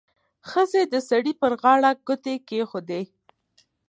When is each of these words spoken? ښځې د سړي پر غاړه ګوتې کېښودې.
ښځې 0.49 0.81
د 0.93 0.95
سړي 1.09 1.33
پر 1.41 1.51
غاړه 1.61 1.91
ګوتې 2.07 2.35
کېښودې. 2.47 3.01